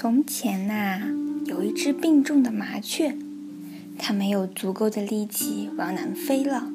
[0.00, 1.00] 从前呐，
[1.46, 3.16] 有一只病重的麻雀，
[3.98, 6.70] 它没有足够的力气往南飞了。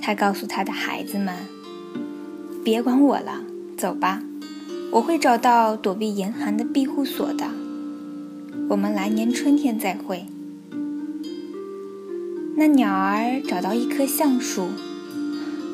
[0.00, 1.34] 它告诉它的孩子们
[2.64, 3.42] ：“别管我了，
[3.76, 4.22] 走吧，
[4.92, 7.48] 我会找到躲避严寒的庇护所的。
[8.68, 10.26] 我们来年春天再会。”
[12.56, 14.68] 那鸟儿找到一棵橡树，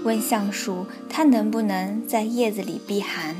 [0.04, 3.36] 问橡树：“它能不能在叶子里避寒？”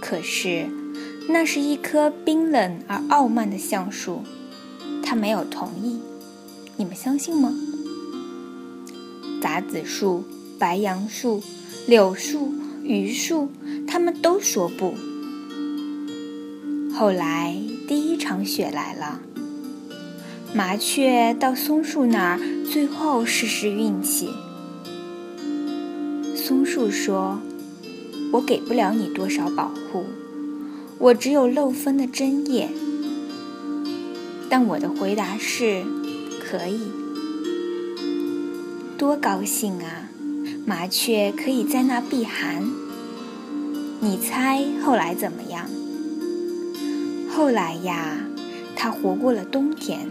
[0.00, 0.66] 可是，
[1.28, 4.22] 那是一棵冰冷而傲慢的橡树，
[5.02, 6.00] 它没有同意。
[6.76, 7.52] 你们相信吗？
[9.40, 10.24] 杂子树、
[10.58, 11.42] 白杨树、
[11.86, 12.52] 柳树、
[12.82, 13.48] 榆树，
[13.86, 14.94] 他们都说不。
[16.92, 17.56] 后来，
[17.86, 19.20] 第一场雪来了，
[20.52, 24.30] 麻雀到松树那儿，最后试试运气。
[26.34, 27.40] 松树说。
[28.32, 30.04] 我给不了你多少保护，
[31.00, 32.68] 我只有漏风的针叶。
[34.50, 35.82] 但我的回答是，
[36.38, 36.92] 可以。
[38.98, 40.10] 多高兴啊！
[40.66, 42.70] 麻雀可以在那避寒。
[44.00, 45.66] 你猜后来怎么样？
[47.34, 48.18] 后来呀，
[48.76, 50.06] 它活过了冬天。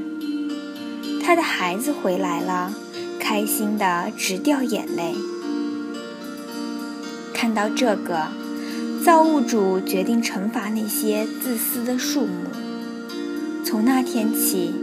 [1.22, 2.74] 它的孩子回来了，
[3.20, 5.14] 开心的直掉眼泪。
[7.32, 8.30] 看到这个，
[9.04, 12.50] 造物主决定惩罚那些自私的树木。
[13.64, 14.74] 从那天起，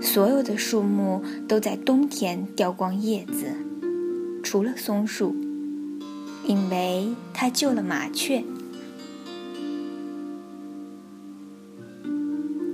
[0.00, 3.54] 所有的树木都在冬天掉光叶子，
[4.42, 5.36] 除了松树，
[6.44, 8.42] 因为它救了麻雀。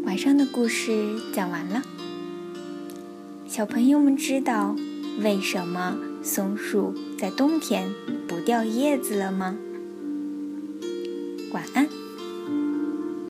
[0.05, 1.83] 晚上的故事讲完了，
[3.47, 4.74] 小朋友们知道
[5.22, 7.92] 为什么松树在冬天？
[8.27, 9.56] 不掉叶子了吗？
[11.56, 12.05] 晚安。